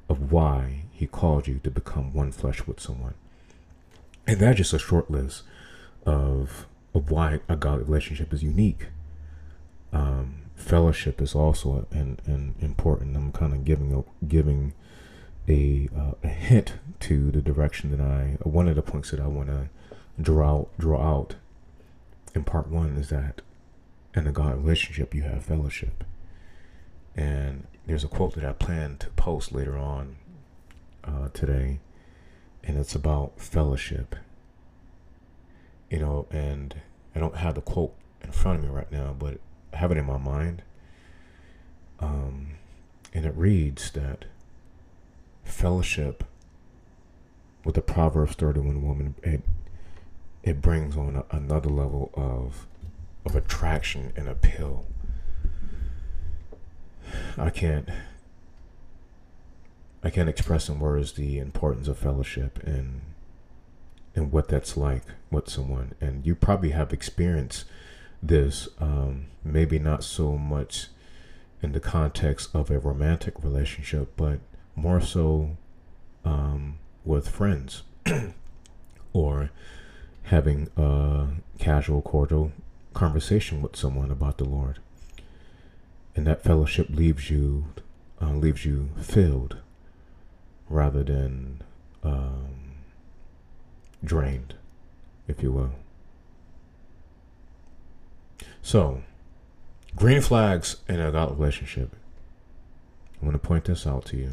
of 0.08 0.32
why 0.32 0.82
He 0.92 1.06
called 1.06 1.46
you 1.46 1.60
to 1.62 1.70
become 1.70 2.12
one 2.12 2.32
flesh 2.32 2.66
with 2.66 2.80
someone. 2.80 3.14
And 4.26 4.40
that's 4.40 4.58
just 4.58 4.72
a 4.72 4.78
short 4.78 5.10
list 5.10 5.42
of 6.04 6.66
of 6.94 7.10
why 7.10 7.40
a 7.48 7.56
godly 7.56 7.84
relationship 7.84 8.32
is 8.32 8.42
unique. 8.42 8.88
Um, 9.92 10.42
fellowship 10.54 11.20
is 11.20 11.34
also 11.34 11.86
an, 11.90 12.18
an 12.26 12.54
important. 12.60 13.16
I'm 13.16 13.32
kind 13.32 13.52
of 13.52 13.64
giving 13.64 13.92
a, 13.94 14.26
giving 14.26 14.72
a, 15.48 15.88
uh, 15.96 16.12
a 16.22 16.28
hint 16.28 16.74
to 17.00 17.30
the 17.30 17.40
direction 17.40 17.90
that 17.90 18.00
I 18.00 18.36
one 18.42 18.68
of 18.68 18.76
the 18.76 18.82
points 18.82 19.10
that 19.10 19.20
I 19.20 19.26
want 19.26 19.48
to 19.48 19.68
draw 20.20 20.60
out, 20.60 20.68
draw 20.78 21.02
out 21.02 21.36
in 22.34 22.44
part 22.44 22.68
one 22.68 22.96
is 22.96 23.08
that 23.08 23.42
in 24.14 24.26
a 24.26 24.32
God 24.32 24.56
relationship 24.62 25.14
you 25.14 25.22
have 25.22 25.44
fellowship, 25.44 26.04
and 27.16 27.66
there's 27.86 28.04
a 28.04 28.08
quote 28.08 28.34
that 28.34 28.44
I 28.44 28.52
plan 28.52 28.96
to 28.98 29.10
post 29.10 29.52
later 29.52 29.76
on 29.76 30.16
uh, 31.04 31.28
today, 31.32 31.80
and 32.62 32.76
it's 32.76 32.94
about 32.94 33.40
fellowship. 33.40 34.16
You 35.90 35.98
know, 35.98 36.26
and 36.30 36.74
I 37.14 37.18
don't 37.18 37.36
have 37.36 37.56
the 37.56 37.60
quote 37.60 37.94
in 38.22 38.32
front 38.32 38.58
of 38.58 38.64
me 38.64 38.70
right 38.70 38.90
now, 38.90 39.14
but 39.18 39.38
I 39.72 39.76
have 39.76 39.90
it 39.90 39.98
in 39.98 40.06
my 40.06 40.18
mind. 40.18 40.62
Um, 41.98 42.52
and 43.12 43.26
it 43.26 43.34
reads 43.36 43.90
that 43.90 44.24
fellowship 45.44 46.24
with 47.64 47.74
the 47.74 47.82
Proverbs 47.82 48.34
31 48.36 48.82
woman, 48.86 49.14
it 49.22 49.42
it 50.42 50.62
brings 50.62 50.96
on 50.96 51.16
a, 51.16 51.36
another 51.36 51.68
level 51.68 52.10
of 52.14 52.66
of 53.26 53.36
attraction 53.36 54.12
and 54.16 54.28
appeal. 54.28 54.86
I 57.36 57.50
can't 57.50 57.88
I 60.02 60.10
can't 60.10 60.28
express 60.28 60.68
in 60.68 60.78
words 60.78 61.12
the 61.12 61.38
importance 61.38 61.88
of 61.88 61.98
fellowship 61.98 62.58
and 62.64 63.02
and 64.14 64.32
what 64.32 64.48
that's 64.48 64.76
like 64.76 65.04
with 65.30 65.48
someone. 65.48 65.94
And 66.00 66.26
you 66.26 66.34
probably 66.34 66.70
have 66.70 66.92
experienced 66.92 67.64
this, 68.22 68.68
um, 68.78 69.26
maybe 69.44 69.78
not 69.78 70.04
so 70.04 70.36
much 70.36 70.88
in 71.62 71.72
the 71.72 71.80
context 71.80 72.50
of 72.54 72.70
a 72.70 72.78
romantic 72.78 73.42
relationship, 73.42 74.12
but 74.16 74.40
more 74.74 75.00
so 75.00 75.56
um, 76.24 76.78
with 77.04 77.28
friends 77.28 77.82
or 79.12 79.50
having 80.24 80.68
a 80.76 81.28
casual, 81.58 82.02
cordial 82.02 82.52
conversation 82.94 83.62
with 83.62 83.76
someone 83.76 84.10
about 84.10 84.38
the 84.38 84.44
Lord. 84.44 84.78
And 86.16 86.26
that 86.26 86.42
fellowship 86.42 86.88
leaves 86.90 87.30
you 87.30 87.66
uh, 88.20 88.32
leaves 88.32 88.66
you 88.66 88.90
filled 89.00 89.56
rather 90.68 91.02
than 91.02 91.62
um, 92.02 92.69
drained, 94.04 94.54
if 95.28 95.42
you 95.42 95.52
will. 95.52 95.72
So, 98.62 99.02
green 99.96 100.20
flags 100.20 100.76
in 100.88 101.00
a 101.00 101.10
godly 101.10 101.36
relationship. 101.36 101.96
I 103.20 103.24
want 103.24 103.34
to 103.40 103.46
point 103.46 103.64
this 103.64 103.86
out 103.86 104.04
to 104.06 104.16
you. 104.16 104.32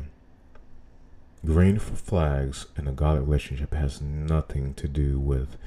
Green 1.46 1.80
flags 1.80 2.68
in 2.78 2.88
a 2.88 2.92
godly 2.92 3.22
relationship 3.22 3.74
has 3.74 4.02
nothing 4.02 4.74
to 4.76 4.88
do 4.88 5.20
with 5.20 5.58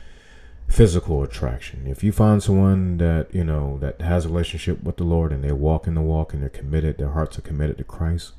physical 0.68 1.22
attraction. 1.22 1.86
If 1.86 2.04
you 2.04 2.12
find 2.12 2.42
someone 2.42 2.98
that, 2.98 3.34
you 3.34 3.44
know, 3.44 3.78
that 3.78 4.00
has 4.00 4.24
a 4.24 4.28
relationship 4.28 4.82
with 4.82 4.96
the 4.96 5.04
Lord 5.04 5.32
and 5.32 5.42
they 5.42 5.52
walk 5.52 5.86
in 5.86 5.94
the 5.94 6.00
walk 6.00 6.32
and 6.32 6.42
they're 6.42 6.48
committed, 6.48 6.98
their 6.98 7.10
hearts 7.10 7.38
are 7.38 7.42
committed 7.42 7.78
to 7.78 7.84
Christ, 7.84 8.32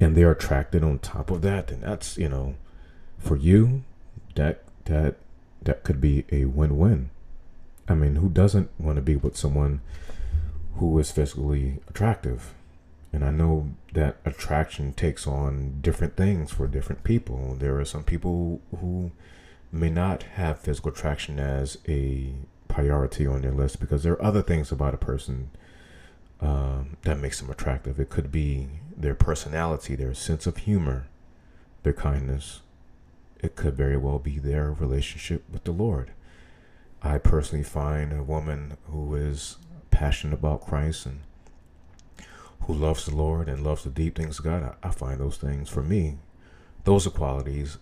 and 0.00 0.16
they're 0.16 0.30
attracted 0.30 0.84
on 0.84 0.98
top 1.00 1.30
of 1.30 1.42
that, 1.42 1.68
then 1.68 1.80
that's, 1.80 2.16
you 2.16 2.28
know, 2.28 2.54
for 3.18 3.36
you, 3.36 3.82
that 4.38 4.62
that 4.86 5.16
that 5.62 5.84
could 5.84 6.00
be 6.00 6.24
a 6.32 6.46
win-win. 6.46 7.10
I 7.88 7.94
mean, 7.94 8.16
who 8.16 8.28
doesn't 8.28 8.70
want 8.78 8.96
to 8.96 9.02
be 9.02 9.16
with 9.16 9.36
someone 9.36 9.80
who 10.76 10.98
is 10.98 11.10
physically 11.10 11.78
attractive? 11.88 12.54
And 13.12 13.24
I 13.24 13.30
know 13.30 13.70
that 13.94 14.16
attraction 14.24 14.92
takes 14.92 15.26
on 15.26 15.80
different 15.80 16.16
things 16.16 16.52
for 16.52 16.66
different 16.66 17.04
people. 17.04 17.56
There 17.58 17.78
are 17.80 17.84
some 17.84 18.04
people 18.04 18.60
who 18.78 19.10
may 19.72 19.90
not 19.90 20.22
have 20.34 20.60
physical 20.60 20.92
attraction 20.92 21.40
as 21.40 21.78
a 21.88 22.32
priority 22.68 23.26
on 23.26 23.42
their 23.42 23.52
list 23.52 23.80
because 23.80 24.02
there 24.02 24.12
are 24.12 24.22
other 24.22 24.42
things 24.42 24.70
about 24.70 24.94
a 24.94 24.98
person 24.98 25.50
um, 26.40 26.96
that 27.02 27.18
makes 27.18 27.40
them 27.40 27.50
attractive. 27.50 27.98
It 27.98 28.10
could 28.10 28.30
be 28.30 28.68
their 28.96 29.14
personality, 29.14 29.96
their 29.96 30.14
sense 30.14 30.46
of 30.46 30.58
humor, 30.58 31.08
their 31.82 31.94
kindness. 31.94 32.60
It 33.40 33.56
could 33.56 33.76
very 33.76 33.96
well 33.96 34.18
be 34.18 34.38
their 34.38 34.72
relationship 34.72 35.44
with 35.50 35.64
the 35.64 35.72
Lord. 35.72 36.12
I 37.02 37.18
personally 37.18 37.64
find 37.64 38.12
a 38.12 38.22
woman 38.22 38.76
who 38.86 39.14
is 39.14 39.56
passionate 39.90 40.34
about 40.34 40.66
Christ 40.66 41.06
and 41.06 41.20
who 42.62 42.74
loves 42.74 43.06
the 43.06 43.14
Lord 43.14 43.48
and 43.48 43.62
loves 43.62 43.84
the 43.84 43.90
deep 43.90 44.16
things 44.16 44.38
of 44.38 44.44
God, 44.44 44.76
I, 44.82 44.90
find 44.90 45.20
those 45.20 45.36
things 45.36 45.68
for 45.68 45.82
me 45.82 46.18
those 46.88 47.06
are 47.06 47.10
qualities 47.10 47.76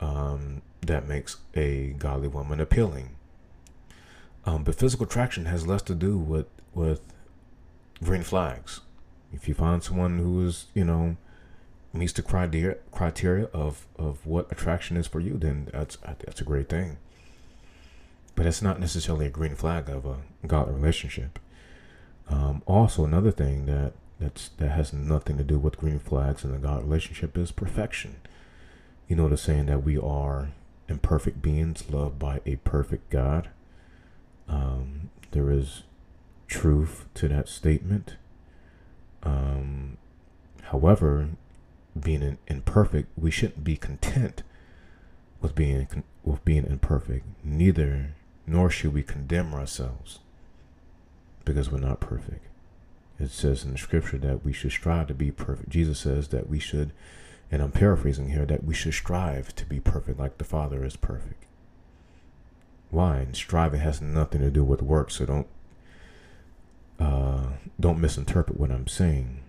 um, 0.00 0.62
that 0.80 1.06
makes 1.06 1.36
a 1.54 1.94
godly 1.98 2.26
woman 2.26 2.60
appealing. 2.60 3.10
Um, 4.44 4.64
but 4.64 4.74
physical 4.74 5.06
attraction 5.06 5.44
has 5.44 5.64
less 5.64 5.82
to 5.82 5.94
do 5.94 6.18
with 6.18 6.46
with 6.74 7.00
green 8.02 8.22
flags. 8.22 8.80
If 9.32 9.46
you 9.46 9.54
find 9.54 9.82
someone 9.82 10.18
who 10.18 10.44
is, 10.44 10.66
you 10.74 10.84
know, 10.84 11.16
meets 11.98 12.12
the 12.12 12.22
criteria 12.22 12.76
criteria 12.92 13.46
of 13.46 13.86
of 13.98 14.26
what 14.26 14.50
attraction 14.50 14.96
is 14.96 15.06
for 15.06 15.20
you, 15.20 15.36
then 15.36 15.68
that's 15.72 15.96
that's 16.04 16.40
a 16.40 16.44
great 16.44 16.68
thing. 16.68 16.98
But 18.34 18.46
it's 18.46 18.62
not 18.62 18.80
necessarily 18.80 19.26
a 19.26 19.30
green 19.30 19.56
flag 19.56 19.88
of 19.88 20.06
a 20.06 20.18
godly 20.46 20.74
relationship. 20.74 21.38
Um, 22.28 22.62
also, 22.66 23.04
another 23.04 23.30
thing 23.30 23.66
that 23.66 23.92
that's 24.20 24.50
that 24.58 24.70
has 24.70 24.92
nothing 24.92 25.36
to 25.38 25.44
do 25.44 25.58
with 25.58 25.78
green 25.78 25.98
flags 25.98 26.44
in 26.44 26.54
a 26.54 26.58
God 26.58 26.84
relationship 26.84 27.36
is 27.36 27.50
perfection. 27.50 28.16
You 29.08 29.16
know 29.16 29.28
the 29.28 29.36
saying 29.36 29.66
that 29.66 29.84
we 29.84 29.98
are 29.98 30.50
imperfect 30.88 31.42
beings 31.42 31.88
loved 31.90 32.18
by 32.18 32.40
a 32.46 32.56
perfect 32.56 33.10
God. 33.10 33.50
Um, 34.48 35.10
there 35.32 35.50
is 35.50 35.82
truth 36.46 37.06
to 37.14 37.28
that 37.28 37.48
statement. 37.48 38.16
Um, 39.22 39.98
however, 40.62 41.28
being 42.02 42.38
imperfect, 42.46 43.08
we 43.16 43.30
shouldn't 43.30 43.64
be 43.64 43.76
content 43.76 44.42
with 45.40 45.54
being 45.54 46.04
with 46.24 46.44
being 46.44 46.66
imperfect. 46.66 47.26
Neither, 47.44 48.14
nor 48.46 48.70
should 48.70 48.94
we 48.94 49.02
condemn 49.02 49.54
ourselves 49.54 50.20
because 51.44 51.70
we're 51.70 51.78
not 51.78 52.00
perfect. 52.00 52.46
It 53.18 53.30
says 53.30 53.64
in 53.64 53.72
the 53.72 53.78
scripture 53.78 54.18
that 54.18 54.44
we 54.44 54.52
should 54.52 54.70
strive 54.70 55.08
to 55.08 55.14
be 55.14 55.30
perfect. 55.30 55.70
Jesus 55.70 56.00
says 56.00 56.28
that 56.28 56.48
we 56.48 56.58
should, 56.58 56.92
and 57.50 57.62
I'm 57.62 57.72
paraphrasing 57.72 58.30
here, 58.30 58.46
that 58.46 58.64
we 58.64 58.74
should 58.74 58.94
strive 58.94 59.54
to 59.56 59.64
be 59.64 59.80
perfect 59.80 60.20
like 60.20 60.38
the 60.38 60.44
Father 60.44 60.84
is 60.84 60.96
perfect. 60.96 61.44
Why? 62.90 63.18
And 63.18 63.34
striving 63.34 63.80
has 63.80 64.00
nothing 64.00 64.40
to 64.40 64.50
do 64.50 64.62
with 64.62 64.82
work, 64.82 65.10
so 65.10 65.26
don't 65.26 65.46
uh, 67.00 67.48
don't 67.78 68.00
misinterpret 68.00 68.58
what 68.58 68.70
I'm 68.70 68.88
saying. 68.88 69.40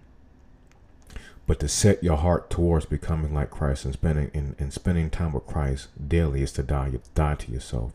But 1.50 1.60
to 1.62 1.68
set 1.68 2.04
your 2.04 2.18
heart 2.18 2.52
towards 2.52 2.86
becoming 2.86 3.34
like 3.34 3.50
Christ 3.50 3.84
and 3.84 3.96
spending 3.96 4.30
and, 4.36 4.56
and 4.60 4.72
spending 4.72 5.10
time 5.10 5.34
with 5.34 5.48
Christ 5.48 5.88
daily 6.08 6.44
is 6.44 6.52
to 6.52 6.62
die 6.62 6.92
die 7.16 7.34
to 7.34 7.52
yourself. 7.52 7.94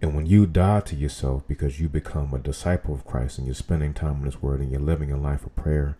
And 0.00 0.14
when 0.14 0.24
you 0.24 0.46
die 0.46 0.80
to 0.80 0.96
yourself 0.96 1.42
because 1.46 1.78
you 1.78 1.90
become 1.90 2.32
a 2.32 2.38
disciple 2.38 2.94
of 2.94 3.04
Christ 3.04 3.36
and 3.36 3.46
you're 3.46 3.54
spending 3.54 3.92
time 3.92 4.20
in 4.20 4.24
His 4.24 4.40
Word 4.40 4.60
and 4.60 4.70
you're 4.70 4.80
living 4.80 5.12
a 5.12 5.18
life 5.18 5.44
of 5.44 5.54
prayer 5.54 5.98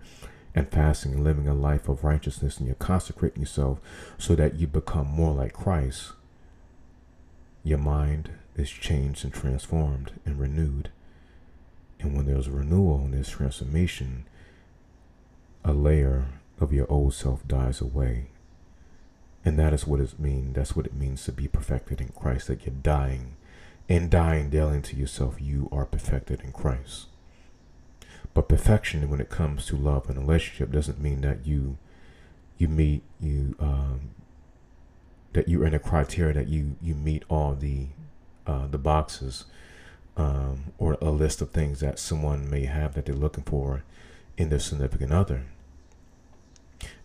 and 0.55 0.71
fasting 0.71 1.13
and 1.13 1.23
living 1.23 1.47
a 1.47 1.53
life 1.53 1.91
of 1.91 2.05
righteousness 2.05 2.57
and 2.57 2.67
you're 2.67 2.75
consecrating 2.77 3.43
yourself 3.43 3.81
so 4.17 4.35
that 4.37 4.55
you 4.55 4.67
become 4.67 5.09
more 5.09 5.35
like 5.35 5.53
Christ, 5.53 6.13
your 7.65 7.77
mind 7.77 8.31
is 8.57 8.71
changed 8.71 9.25
and 9.25 9.35
transformed 9.35 10.13
and 10.25 10.41
renewed. 10.41 10.89
And 12.01 12.17
when 12.17 12.25
there's 12.25 12.49
renewal 12.49 13.01
and 13.01 13.13
there's 13.13 13.29
transformation, 13.29 14.25
a 15.63 15.75
layer 15.75 16.29
of 16.61 16.73
your 16.73 16.91
old 16.91 17.15
self 17.15 17.47
dies 17.47 17.81
away. 17.81 18.29
And 19.45 19.59
that 19.59 19.73
is 19.73 19.87
what 19.87 20.01
it 20.01 20.19
means. 20.19 20.55
That's 20.55 20.77
what 20.77 20.87
it 20.87 20.95
means 20.95 21.25
to 21.25 21.33
be 21.33 21.49
perfected 21.49 22.01
in 22.01 22.09
Christ, 22.09 22.49
that 22.49 22.67
you're 22.67 22.75
dying 22.75 23.37
in 23.89 24.11
dying 24.11 24.51
daily 24.51 24.83
to 24.83 24.97
yourself, 24.97 25.41
you 25.41 25.69
are 25.73 25.87
perfected 25.87 26.43
in 26.43 26.53
Christ. 26.53 27.07
But 28.35 28.49
perfection, 28.49 29.09
when 29.09 29.21
it 29.21 29.31
comes 29.31 29.67
to 29.67 29.77
love 29.77 30.09
and 30.11 30.19
relationship, 30.19 30.71
doesn't 30.71 31.01
mean 31.01 31.23
that 31.23 31.47
you 31.47 31.79
you 32.59 32.69
meet 32.69 33.03
you 33.19 33.57
um, 33.59 34.11
that 35.33 35.49
you're 35.49 35.65
in 35.65 35.75
a 35.75 35.79
criteria 35.79 36.35
that 36.35 36.49
you 36.49 36.77
you 36.83 36.95
meet 36.95 37.25
all 37.29 37.55
the 37.55 37.87
uh, 38.47 38.67
the 38.67 38.79
boxes 38.79 39.47
um, 40.17 40.73
or 40.77 40.99
a 41.01 41.11
list 41.11 41.41
of 41.41 41.51
things 41.51 41.81
that 41.81 41.99
someone 41.99 42.51
may 42.51 42.67
have 42.67 42.95
that 42.95 43.07
they're 43.07 43.15
looking 43.15 43.45
for 43.45 43.85
in 44.37 44.51
their 44.51 44.61
significant 44.61 45.13
other. 45.13 45.47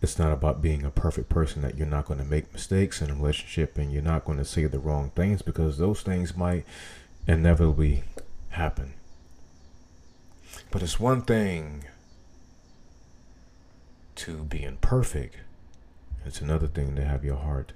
It's 0.01 0.19
not 0.19 0.31
about 0.31 0.61
being 0.61 0.83
a 0.83 0.91
perfect 0.91 1.29
person 1.29 1.61
that 1.61 1.77
you're 1.77 1.87
not 1.87 2.05
going 2.05 2.19
to 2.19 2.25
make 2.25 2.53
mistakes 2.53 3.01
in 3.01 3.09
a 3.09 3.15
relationship 3.15 3.77
and 3.77 3.91
you're 3.91 4.01
not 4.01 4.25
going 4.25 4.37
to 4.37 4.45
say 4.45 4.65
the 4.65 4.79
wrong 4.79 5.11
things 5.15 5.41
because 5.41 5.77
those 5.77 6.01
things 6.01 6.35
might 6.35 6.65
inevitably 7.27 8.03
happen. 8.49 8.93
But 10.71 10.83
it's 10.83 10.99
one 10.99 11.21
thing 11.21 11.85
to 14.15 14.43
be 14.43 14.63
imperfect. 14.63 15.35
It's 16.25 16.41
another 16.41 16.67
thing 16.67 16.95
to 16.95 17.03
have 17.03 17.25
your 17.25 17.37
heart 17.37 17.73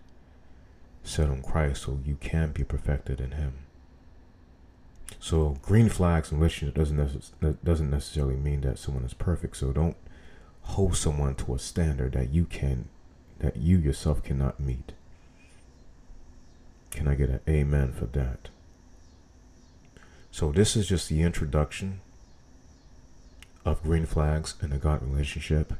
set 1.03 1.29
on 1.29 1.41
Christ 1.41 1.83
so 1.83 1.99
you 2.05 2.17
can 2.19 2.51
be 2.51 2.63
perfected 2.63 3.19
in 3.19 3.31
Him. 3.31 3.53
So 5.19 5.57
green 5.61 5.89
flags 5.89 6.31
in 6.31 6.37
relationship 6.37 6.75
doesn't 6.75 7.63
doesn't 7.63 7.89
necessarily 7.89 8.35
mean 8.35 8.61
that 8.61 8.77
someone 8.77 9.03
is 9.03 9.13
perfect. 9.13 9.57
So 9.57 9.71
don't 9.71 9.97
hold 10.67 10.95
someone 10.95 11.33
to 11.33 11.55
a 11.55 11.59
standard 11.59 12.13
that 12.13 12.29
you 12.29 12.45
can 12.45 12.89
that 13.39 13.57
you 13.57 13.77
yourself 13.77 14.23
cannot 14.23 14.59
meet. 14.59 14.93
Can 16.91 17.07
I 17.07 17.15
get 17.15 17.29
an 17.29 17.39
amen 17.47 17.93
for 17.93 18.05
that? 18.07 18.49
So 20.31 20.51
this 20.51 20.75
is 20.75 20.87
just 20.87 21.09
the 21.09 21.21
introduction 21.21 22.01
of 23.65 23.83
green 23.83 24.05
flags 24.05 24.55
in 24.61 24.71
a 24.71 24.77
God 24.77 25.01
relationship. 25.03 25.73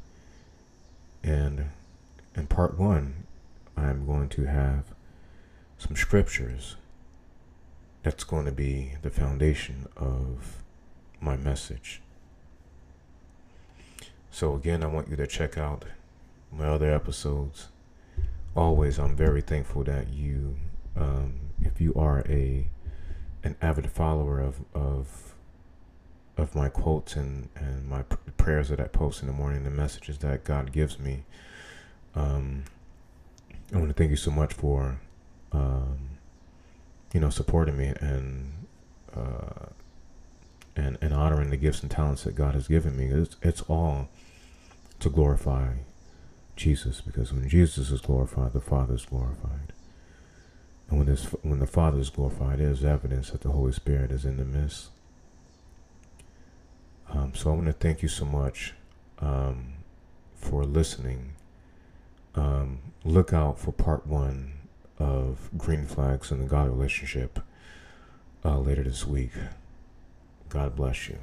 And 1.22 1.70
in 2.36 2.46
part 2.46 2.78
one, 2.78 3.26
I'm 3.76 4.06
going 4.06 4.28
to 4.30 4.44
have 4.44 4.84
some 5.78 5.96
scriptures 5.96 6.76
that's 8.02 8.24
going 8.24 8.46
to 8.46 8.52
be 8.52 8.94
the 9.02 9.10
foundation 9.10 9.86
of 9.96 10.62
my 11.20 11.36
message. 11.36 12.00
So 14.30 14.54
again, 14.54 14.82
I 14.82 14.86
want 14.86 15.08
you 15.08 15.16
to 15.16 15.26
check 15.26 15.56
out 15.58 15.84
my 16.52 16.66
other 16.66 16.92
episodes. 16.92 17.68
Always, 18.56 18.98
I'm 18.98 19.16
very 19.16 19.40
thankful 19.40 19.84
that 19.84 20.08
you, 20.08 20.56
um, 20.96 21.34
if 21.60 21.80
you 21.80 21.94
are 21.94 22.24
a 22.28 22.68
an 23.44 23.56
avid 23.62 23.90
follower 23.90 24.40
of 24.40 24.60
of 24.74 25.34
of 26.36 26.54
my 26.54 26.68
quotes 26.68 27.16
and 27.16 27.48
and 27.54 27.88
my 27.88 28.02
prayers 28.36 28.68
that 28.68 28.80
I 28.80 28.84
post 28.84 29.22
in 29.22 29.28
the 29.28 29.34
morning, 29.34 29.64
the 29.64 29.70
messages 29.70 30.18
that 30.18 30.44
God 30.44 30.72
gives 30.72 30.98
me. 30.98 31.24
Um, 32.14 32.64
I 33.72 33.76
want 33.76 33.88
to 33.88 33.94
thank 33.94 34.10
you 34.10 34.16
so 34.16 34.30
much 34.30 34.54
for, 34.54 34.98
um, 35.52 35.98
you 37.12 37.20
know, 37.20 37.28
supporting 37.28 37.76
me 37.76 37.92
and 38.00 38.66
uh, 39.14 39.66
and 40.78 40.96
and 41.02 41.12
honoring 41.12 41.50
the 41.50 41.56
gifts 41.56 41.82
and 41.82 41.90
talents 41.90 42.22
that 42.24 42.36
God 42.36 42.54
has 42.54 42.68
given 42.68 42.96
me. 42.96 43.06
It's 43.06 43.36
it's 43.42 43.62
all 43.62 44.08
to 45.00 45.10
glorify 45.10 45.74
Jesus 46.56 47.00
because 47.00 47.32
when 47.32 47.48
Jesus 47.48 47.90
is 47.90 48.00
glorified, 48.00 48.52
the 48.52 48.60
Father 48.60 48.94
is 48.94 49.04
glorified. 49.04 49.72
And 50.88 50.98
when, 50.98 51.06
this, 51.06 51.26
when 51.42 51.58
the 51.58 51.66
Father 51.66 51.98
is 51.98 52.10
glorified, 52.10 52.58
there's 52.58 52.84
evidence 52.84 53.30
that 53.30 53.42
the 53.42 53.50
Holy 53.50 53.72
Spirit 53.72 54.10
is 54.10 54.24
in 54.24 54.38
the 54.38 54.44
midst. 54.44 54.88
Um, 57.10 57.34
so 57.34 57.50
I 57.50 57.54
want 57.54 57.66
to 57.66 57.72
thank 57.72 58.02
you 58.02 58.08
so 58.08 58.24
much 58.24 58.74
um, 59.18 59.74
for 60.34 60.64
listening. 60.64 61.34
Um, 62.34 62.78
look 63.04 63.32
out 63.32 63.58
for 63.58 63.72
part 63.72 64.06
one 64.06 64.52
of 64.98 65.50
Green 65.56 65.86
Flags 65.86 66.30
and 66.30 66.40
the 66.40 66.46
God 66.46 66.68
relationship 66.68 67.40
uh, 68.44 68.58
later 68.58 68.82
this 68.82 69.06
week. 69.06 69.32
God 70.48 70.74
bless 70.76 71.08
you. 71.08 71.18